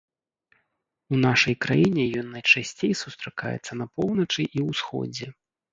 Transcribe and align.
У 1.15 1.19
нашай 1.25 1.55
краіне 1.67 2.03
ён 2.23 2.27
найчасцей 2.39 2.93
сустракаецца 3.05 3.71
на 3.85 3.93
поўначы 3.95 4.41
і 4.57 4.71
ўсходзе. 4.73 5.27